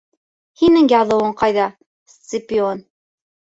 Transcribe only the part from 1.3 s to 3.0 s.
ҡайҙа, Сципион?